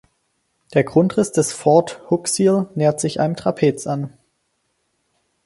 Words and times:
Der 0.73 0.83
Grundriss 0.83 1.31
des 1.31 1.53
Fort 1.53 2.01
Hooksiel 2.09 2.67
nähert 2.73 2.99
sich 2.99 3.19
einem 3.19 3.35
Trapez 3.35 3.85
an. 3.85 4.11